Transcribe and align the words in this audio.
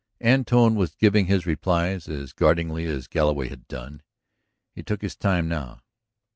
Antone 0.25 0.73
was 0.73 0.95
giving 0.95 1.27
his 1.27 1.45
replies 1.45 2.07
as 2.09 2.33
guardedly 2.33 2.85
as 2.87 3.05
Galloway 3.05 3.49
had 3.49 3.67
done. 3.67 4.01
He 4.73 4.81
took 4.81 5.03
his 5.03 5.15
time 5.15 5.47
now. 5.47 5.81